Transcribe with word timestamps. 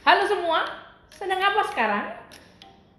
Halo 0.00 0.24
semua, 0.24 0.64
sedang 1.12 1.36
apa 1.36 1.68
sekarang? 1.68 2.16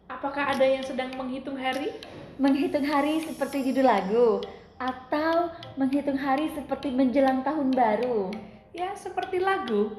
Apakah 0.06 0.54
ada 0.54 0.62
yang 0.62 0.86
sedang 0.86 1.10
menghitung 1.18 1.58
hari? 1.58 1.90
Menghitung 2.38 2.86
hari 2.86 3.26
seperti 3.26 3.66
judul 3.66 3.90
lagu 3.90 4.46
atau 4.78 5.50
menghitung 5.74 6.22
hari 6.22 6.54
seperti 6.54 6.94
menjelang 6.94 7.42
tahun 7.42 7.74
baru? 7.74 8.30
Ya, 8.78 8.94
seperti 8.94 9.42
lagu. 9.42 9.98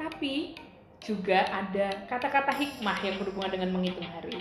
Tapi 0.00 0.56
juga 1.04 1.44
ada 1.52 2.08
kata-kata 2.08 2.56
hikmah 2.56 2.96
yang 3.04 3.20
berhubungan 3.20 3.52
dengan 3.52 3.76
menghitung 3.76 4.08
hari. 4.08 4.40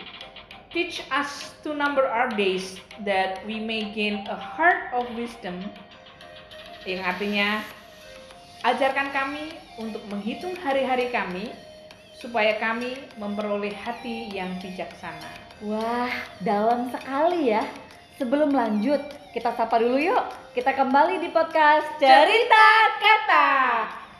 Teach 0.72 1.04
us 1.12 1.52
to 1.60 1.76
number 1.76 2.08
our 2.08 2.32
days 2.32 2.80
that 3.04 3.44
we 3.44 3.60
may 3.60 3.92
gain 3.92 4.24
a 4.32 4.38
heart 4.40 4.88
of 4.96 5.04
wisdom. 5.20 5.60
Yang 6.88 7.04
artinya 7.04 7.60
ajarkan 8.64 9.12
kami 9.12 9.52
untuk 9.76 10.00
menghitung 10.08 10.56
hari-hari 10.56 11.12
kami 11.12 11.52
supaya 12.22 12.54
kami 12.62 12.94
memperoleh 13.18 13.74
hati 13.74 14.30
yang 14.30 14.54
bijaksana. 14.62 15.26
Wah, 15.66 16.14
dalam 16.38 16.94
sekali 16.94 17.50
ya. 17.50 17.66
Sebelum 18.22 18.54
lanjut, 18.54 19.02
kita 19.34 19.50
sapa 19.58 19.82
dulu 19.82 19.98
yuk. 19.98 20.22
Kita 20.54 20.78
kembali 20.78 21.18
di 21.18 21.34
podcast 21.34 21.98
Cerita 21.98 22.70
Kata. 23.02 23.50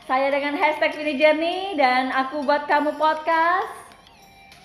Saya 0.02 0.34
dengan 0.34 0.58
hashtag 0.58 0.98
Vini 0.98 1.14
Jenny 1.14 1.78
dan 1.78 2.10
aku 2.10 2.42
buat 2.42 2.66
kamu 2.66 2.98
podcast. 2.98 3.70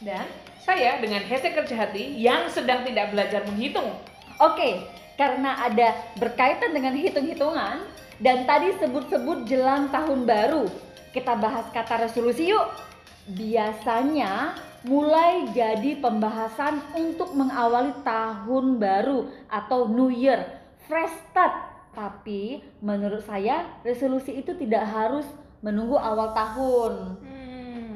Dan 0.01 0.25
saya 0.65 0.97
dengan 0.97 1.21
hashtag 1.21 1.53
kerja 1.61 1.77
hati 1.77 2.17
yang 2.17 2.49
sedang 2.49 2.81
tidak 2.89 3.13
belajar 3.13 3.45
menghitung. 3.45 3.93
Oke, 4.41 4.81
karena 5.13 5.61
ada 5.61 5.93
berkaitan 6.17 6.73
dengan 6.73 6.97
hitung-hitungan 6.97 7.85
dan 8.17 8.49
tadi 8.49 8.73
sebut-sebut 8.81 9.45
jelang 9.45 9.93
tahun 9.93 10.25
baru. 10.25 10.65
Kita 11.13 11.37
bahas 11.37 11.69
kata 11.69 12.09
resolusi 12.09 12.49
yuk. 12.49 12.86
Biasanya 13.27 14.55
mulai 14.87 15.51
jadi 15.51 15.99
pembahasan 15.99 16.79
untuk 16.95 17.35
mengawali 17.35 17.91
tahun 18.07 18.79
baru 18.79 19.27
atau 19.51 19.91
New 19.91 20.07
Year, 20.07 20.63
fresh 20.87 21.11
start. 21.27 21.51
Tapi 21.91 22.63
menurut 22.79 23.25
saya 23.27 23.67
resolusi 23.83 24.39
itu 24.39 24.55
tidak 24.55 24.87
harus 24.87 25.27
menunggu 25.59 25.99
awal 25.99 26.31
tahun. 26.31 26.93
Hmm, 27.19 27.93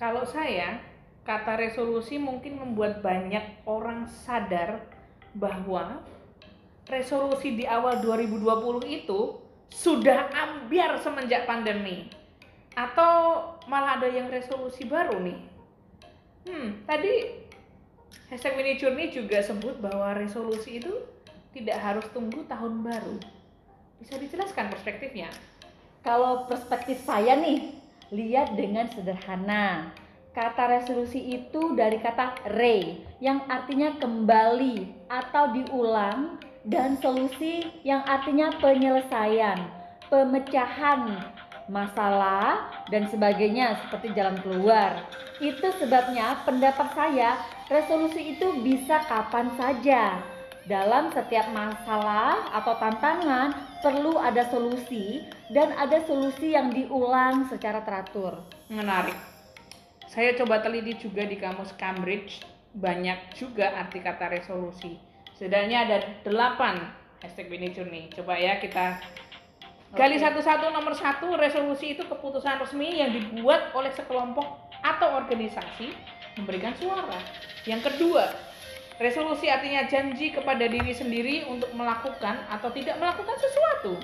kalau 0.00 0.24
saya, 0.24 0.80
kata 1.26 1.58
resolusi 1.58 2.16
mungkin 2.16 2.56
membuat 2.56 3.04
banyak 3.04 3.66
orang 3.68 4.08
sadar 4.08 4.88
bahwa 5.36 6.00
resolusi 6.88 7.60
di 7.60 7.68
awal 7.68 8.00
2020 8.00 8.40
itu 8.88 9.20
sudah 9.68 10.32
ambiar 10.32 10.96
semenjak 10.96 11.44
pandemi. 11.44 12.21
Atau 12.72 13.12
malah 13.68 14.00
ada 14.00 14.08
yang 14.08 14.32
resolusi 14.32 14.88
baru 14.88 15.20
nih. 15.20 15.38
Hmm, 16.48 16.82
tadi 16.88 17.42
hashtag 18.32 18.58
Winnie 18.58 18.80
Journey 18.80 19.14
juga 19.14 19.38
sebut 19.44 19.78
bahwa 19.78 20.16
resolusi 20.16 20.82
itu 20.82 21.04
tidak 21.52 21.78
harus 21.78 22.06
tunggu 22.10 22.42
tahun 22.48 22.82
baru. 22.82 23.16
Bisa 24.00 24.18
dijelaskan 24.18 24.72
perspektifnya? 24.72 25.30
Kalau 26.02 26.50
perspektif 26.50 26.98
saya 27.06 27.38
nih, 27.38 27.78
lihat 28.10 28.58
dengan 28.58 28.90
sederhana. 28.90 29.94
Kata 30.32 30.64
resolusi 30.64 31.20
itu 31.20 31.76
dari 31.76 32.00
kata 32.00 32.48
re 32.56 33.04
yang 33.20 33.44
artinya 33.52 33.92
kembali 34.00 35.04
atau 35.12 35.52
diulang 35.52 36.40
dan 36.64 36.96
solusi 36.98 37.68
yang 37.84 38.00
artinya 38.08 38.48
penyelesaian, 38.56 39.60
pemecahan 40.08 41.20
masalah 41.72 42.68
dan 42.92 43.08
sebagainya 43.08 43.80
seperti 43.80 44.12
jalan 44.12 44.36
keluar. 44.44 45.08
Itu 45.40 45.72
sebabnya 45.80 46.44
pendapat 46.44 46.92
saya 46.92 47.40
resolusi 47.72 48.36
itu 48.36 48.60
bisa 48.60 49.00
kapan 49.08 49.48
saja. 49.56 50.20
Dalam 50.62 51.10
setiap 51.10 51.50
masalah 51.50 52.52
atau 52.54 52.78
tantangan 52.78 53.50
perlu 53.82 54.14
ada 54.20 54.46
solusi 54.46 55.26
dan 55.50 55.74
ada 55.74 55.98
solusi 56.06 56.54
yang 56.54 56.70
diulang 56.70 57.50
secara 57.50 57.82
teratur. 57.82 58.46
Menarik. 58.70 59.16
Saya 60.06 60.36
coba 60.38 60.60
teliti 60.62 60.94
juga 61.00 61.24
di 61.26 61.40
kamus 61.40 61.72
Cambridge, 61.80 62.44
banyak 62.76 63.32
juga 63.34 63.74
arti 63.74 64.04
kata 64.04 64.28
resolusi. 64.30 65.00
Setidaknya 65.34 65.88
ada 65.88 65.96
delapan 66.22 66.78
hashtag 67.18 67.50
Winnie 67.50 67.74
Journey. 67.74 68.12
Coba 68.14 68.38
ya 68.38 68.62
kita 68.62 69.02
gali 69.92 70.16
satu-satu. 70.16 70.72
Nomor 70.72 70.96
satu, 70.96 71.36
resolusi 71.36 71.96
itu 71.96 72.02
keputusan 72.08 72.60
resmi 72.60 73.00
yang 73.00 73.12
dibuat 73.12 73.72
oleh 73.76 73.92
sekelompok 73.92 74.72
atau 74.82 75.20
organisasi 75.20 75.92
memberikan 76.40 76.72
suara. 76.76 77.20
Yang 77.68 77.92
kedua, 77.92 78.32
resolusi 78.98 79.52
artinya 79.52 79.86
janji 79.86 80.32
kepada 80.32 80.64
diri 80.64 80.92
sendiri 80.96 81.46
untuk 81.46 81.70
melakukan 81.76 82.48
atau 82.48 82.68
tidak 82.72 82.96
melakukan 82.98 83.36
sesuatu. 83.38 83.94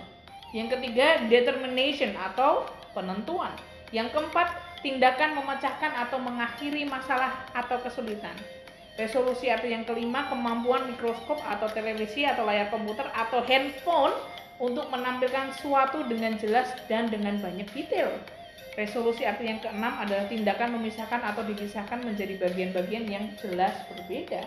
Yang 0.53 0.78
ketiga, 0.78 1.28
determination 1.28 2.16
atau 2.16 2.65
penentuan. 2.97 3.53
Yang 3.93 4.16
keempat, 4.16 4.49
tindakan 4.81 5.37
memecahkan 5.43 5.93
atau 6.06 6.20
mengakhiri 6.20 6.87
masalah 6.88 7.44
atau 7.53 7.81
kesulitan. 7.81 8.37
Resolusi 8.99 9.47
arti 9.47 9.70
yang 9.70 9.87
kelima, 9.87 10.26
kemampuan 10.26 10.91
mikroskop 10.91 11.38
atau 11.47 11.70
televisi 11.70 12.26
atau 12.26 12.43
layar 12.43 12.66
komputer 12.66 13.06
atau 13.15 13.47
handphone 13.47 14.10
untuk 14.59 14.91
menampilkan 14.91 15.55
suatu 15.55 16.03
dengan 16.07 16.35
jelas 16.35 16.75
dan 16.91 17.07
dengan 17.07 17.39
banyak 17.39 17.67
detail. 17.71 18.11
Resolusi 18.79 19.27
arti 19.27 19.51
yang 19.51 19.59
keenam 19.59 19.91
adalah 19.99 20.31
tindakan 20.31 20.79
memisahkan 20.79 21.19
atau 21.19 21.43
dipisahkan 21.43 21.99
menjadi 21.99 22.39
bagian-bagian 22.39 23.11
yang 23.11 23.25
jelas 23.43 23.75
berbeda. 23.91 24.43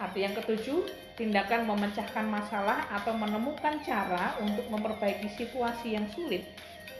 Arti 0.00 0.24
yang 0.24 0.32
ketujuh, 0.32 0.88
tindakan 1.18 1.68
memecahkan 1.68 2.24
masalah 2.24 2.88
atau 2.88 3.12
menemukan 3.12 3.82
cara 3.84 4.38
untuk 4.40 4.64
memperbaiki 4.72 5.28
situasi 5.34 5.98
yang 5.98 6.08
sulit. 6.08 6.46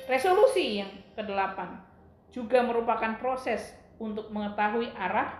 Resolusi 0.04 0.84
yang 0.84 0.92
kedelapan 1.16 1.80
juga 2.28 2.60
merupakan 2.60 3.16
proses 3.16 3.72
untuk 3.96 4.28
mengetahui 4.28 4.92
arah 4.98 5.32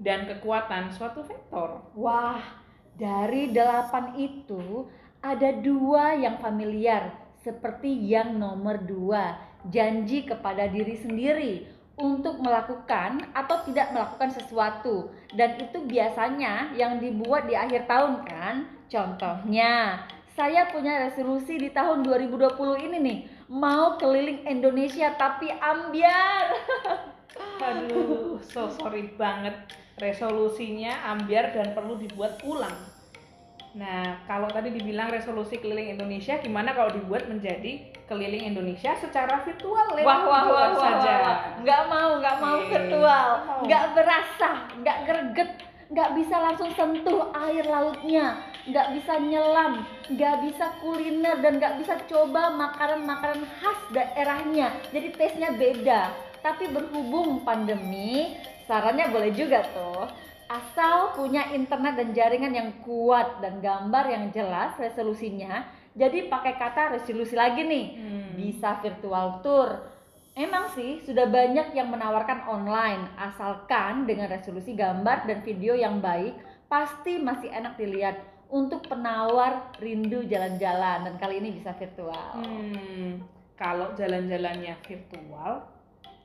dan 0.00 0.24
kekuatan 0.24 0.88
suatu 0.88 1.20
vektor. 1.20 1.84
Wah, 1.92 2.40
dari 2.96 3.52
delapan 3.52 4.16
itu 4.16 4.88
ada 5.20 5.52
dua 5.52 6.16
yang 6.16 6.40
familiar, 6.40 7.12
seperti 7.44 7.92
yang 7.92 8.40
nomor 8.40 8.80
dua, 8.80 9.36
janji 9.68 10.24
kepada 10.24 10.64
diri 10.68 10.96
sendiri 10.96 11.54
untuk 12.00 12.40
melakukan 12.40 13.28
atau 13.36 13.60
tidak 13.68 13.92
melakukan 13.92 14.32
sesuatu. 14.32 15.12
Dan 15.36 15.60
itu 15.60 15.84
biasanya 15.84 16.72
yang 16.72 16.96
dibuat 16.96 17.44
di 17.44 17.52
akhir 17.52 17.84
tahun 17.84 18.24
kan? 18.24 18.64
Contohnya, 18.88 20.02
saya 20.32 20.72
punya 20.72 21.04
resolusi 21.04 21.60
di 21.60 21.68
tahun 21.68 22.00
2020 22.00 22.56
ini 22.88 22.96
nih, 23.04 23.18
mau 23.52 24.00
keliling 24.00 24.48
Indonesia 24.48 25.12
tapi 25.20 25.52
ambiar. 25.52 26.56
Aduh, 27.68 28.40
so 28.40 28.72
sorry 28.72 29.12
banget. 29.20 29.52
Resolusinya 30.00 31.12
ambiar 31.12 31.52
dan 31.52 31.76
perlu 31.76 32.00
dibuat 32.00 32.40
ulang. 32.48 32.99
Nah, 33.70 34.18
kalau 34.26 34.50
tadi 34.50 34.74
dibilang 34.74 35.14
resolusi 35.14 35.62
keliling 35.62 35.94
Indonesia, 35.94 36.42
gimana 36.42 36.74
kalau 36.74 36.90
dibuat 36.90 37.30
menjadi 37.30 37.86
keliling 38.10 38.50
Indonesia 38.50 38.98
secara 38.98 39.46
virtual 39.46 39.94
lewat 39.94 40.02
Wah 40.02 40.20
wah 40.26 40.42
wah 40.50 40.68
wah, 40.74 40.82
saja? 40.82 40.98
wah, 40.98 41.22
wah. 41.22 41.36
nggak 41.62 41.82
mau 41.86 42.10
nggak 42.18 42.36
mau 42.42 42.58
Oke. 42.58 42.70
virtual, 42.74 43.28
mau. 43.46 43.62
nggak 43.62 43.84
berasa, 43.94 44.50
nggak 44.82 44.98
greget, 45.06 45.50
nggak 45.86 46.10
bisa 46.18 46.36
langsung 46.42 46.70
sentuh 46.74 47.30
air 47.30 47.62
lautnya, 47.62 48.42
nggak 48.66 48.88
bisa 48.98 49.12
nyelam, 49.22 49.86
nggak 50.10 50.36
bisa 50.50 50.66
kuliner 50.82 51.38
dan 51.38 51.62
nggak 51.62 51.74
bisa 51.78 51.94
coba 52.10 52.50
makanan-makanan 52.50 53.46
khas 53.62 53.78
daerahnya. 53.94 54.74
Jadi 54.90 55.14
taste-nya 55.14 55.54
beda. 55.54 56.10
Tapi 56.42 56.72
berhubung 56.74 57.46
pandemi, 57.46 58.34
sarannya 58.66 59.06
boleh 59.14 59.30
juga 59.30 59.62
tuh. 59.70 60.10
Asal 60.50 61.14
punya 61.14 61.54
internet 61.54 61.94
dan 61.94 62.10
jaringan 62.10 62.50
yang 62.50 62.70
kuat 62.82 63.38
dan 63.38 63.62
gambar 63.62 64.04
yang 64.10 64.24
jelas 64.34 64.74
resolusinya. 64.74 65.62
Jadi 65.94 66.26
pakai 66.26 66.58
kata 66.58 66.98
resolusi 66.98 67.38
lagi 67.38 67.62
nih 67.62 67.86
Hmm. 67.94 68.30
bisa 68.34 68.82
virtual 68.82 69.38
tour. 69.46 69.78
Emang 70.34 70.66
sih 70.74 70.98
sudah 71.06 71.30
banyak 71.30 71.70
yang 71.74 71.90
menawarkan 71.90 72.50
online, 72.50 73.14
asalkan 73.14 74.06
dengan 74.10 74.26
resolusi 74.26 74.74
gambar 74.74 75.26
dan 75.26 75.38
video 75.42 75.74
yang 75.74 76.02
baik, 76.02 76.34
pasti 76.66 77.18
masih 77.18 77.50
enak 77.50 77.78
dilihat 77.78 78.18
untuk 78.50 78.86
penawar 78.86 79.70
rindu 79.78 80.26
jalan-jalan 80.26 81.06
dan 81.06 81.14
kali 81.18 81.38
ini 81.38 81.54
bisa 81.62 81.74
virtual. 81.78 82.42
Hmm, 82.42 83.22
kalau 83.54 83.94
jalan-jalannya 83.94 84.74
virtual, 84.82 85.62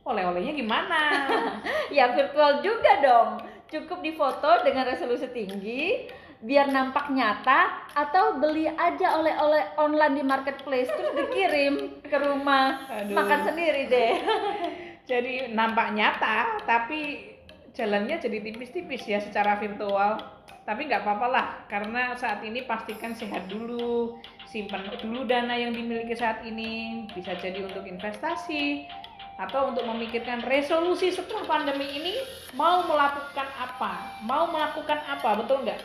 oleh-olehnya 0.01 0.53
gimana? 0.53 1.01
Ya 1.93 2.09
virtual 2.13 2.65
juga 2.65 2.91
dong. 3.01 3.29
Cukup 3.69 3.99
difoto 4.05 4.61
dengan 4.61 4.85
resolusi 4.85 5.25
tinggi, 5.33 6.05
biar 6.45 6.69
nampak 6.69 7.09
nyata 7.09 7.89
atau 7.95 8.37
beli 8.37 8.67
aja 8.67 9.17
oleh-oleh 9.17 9.79
online 9.81 10.19
di 10.19 10.23
marketplace 10.25 10.91
terus 10.91 11.13
dikirim 11.15 12.03
ke 12.03 12.17
rumah. 12.19 12.85
Aduh. 12.91 13.15
makan 13.15 13.39
sendiri 13.47 13.87
deh. 13.87 14.13
Jadi 15.09 15.53
nampak 15.53 15.93
nyata 15.93 16.65
tapi 16.65 17.33
jalannya 17.77 18.17
jadi 18.17 18.41
tipis-tipis 18.41 19.05
ya 19.05 19.21
secara 19.21 19.61
virtual. 19.61 20.17
Tapi 20.65 20.89
nggak 20.89 21.05
apa-apa 21.05 21.27
lah 21.29 21.47
karena 21.69 22.17
saat 22.17 22.41
ini 22.41 22.65
pastikan 22.65 23.13
sehat 23.13 23.45
dulu 23.45 24.17
simpan 24.49 24.81
dulu 24.97 25.29
dana 25.29 25.53
yang 25.53 25.77
dimiliki 25.77 26.17
saat 26.17 26.41
ini 26.41 27.05
bisa 27.13 27.37
jadi 27.37 27.69
untuk 27.69 27.85
investasi 27.85 28.89
atau 29.35 29.71
untuk 29.71 29.83
memikirkan 29.83 30.43
resolusi 30.47 31.11
setelah 31.11 31.43
pandemi 31.43 31.87
ini 31.91 32.15
mau 32.55 32.87
melakukan 32.87 33.47
apa? 33.59 34.23
Mau 34.23 34.47
melakukan 34.47 34.99
apa? 35.03 35.43
Betul 35.43 35.67
nggak? 35.67 35.81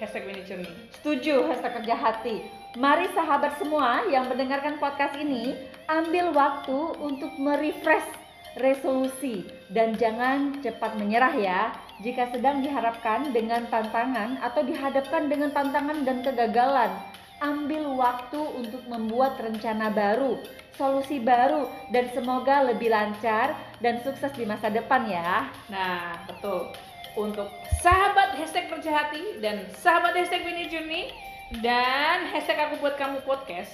Hashtag 0.00 0.32
Journey 0.48 0.72
Setuju, 0.96 1.44
hashtag 1.48 1.76
kerja 1.80 1.96
hati. 1.96 2.36
Mari 2.80 3.12
sahabat 3.12 3.60
semua 3.60 4.08
yang 4.08 4.32
mendengarkan 4.32 4.80
podcast 4.80 5.12
ini, 5.20 5.52
ambil 5.92 6.32
waktu 6.32 6.78
untuk 6.96 7.28
merefresh 7.36 8.08
resolusi. 8.56 9.44
Dan 9.68 10.00
jangan 10.00 10.56
cepat 10.64 10.96
menyerah 10.96 11.34
ya. 11.36 11.60
Jika 12.00 12.32
sedang 12.32 12.64
diharapkan 12.64 13.28
dengan 13.28 13.68
tantangan 13.68 14.40
atau 14.40 14.64
dihadapkan 14.64 15.28
dengan 15.28 15.52
tantangan 15.52 16.00
dan 16.00 16.24
kegagalan, 16.24 16.96
ambil 17.40 17.96
waktu 17.96 18.40
untuk 18.40 18.84
membuat 18.86 19.40
rencana 19.40 19.88
baru, 19.88 20.40
solusi 20.76 21.20
baru 21.20 21.68
dan 21.92 22.08
semoga 22.12 22.64
lebih 22.68 22.92
lancar 22.92 23.56
dan 23.80 24.00
sukses 24.04 24.32
di 24.36 24.44
masa 24.44 24.68
depan 24.68 25.08
ya. 25.08 25.48
Nah, 25.72 26.20
betul. 26.28 26.72
Untuk 27.16 27.50
sahabat 27.82 28.38
hashtag 28.38 28.70
kerja 28.70 28.92
hati 28.92 29.40
dan 29.42 29.66
sahabat 29.74 30.14
hashtag 30.14 30.46
Winnie 30.46 30.70
Journey 30.70 31.10
dan 31.58 32.30
hashtag 32.30 32.70
aku 32.70 32.78
buat 32.78 32.94
kamu 32.94 33.24
podcast. 33.26 33.72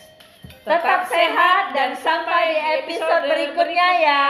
Tetap 0.67 1.07
sehat 1.11 1.75
dan 1.75 1.95
sampai 1.99 2.55
di 2.55 2.59
episode 2.83 3.23
berikutnya 3.29 3.89
ya. 4.03 4.27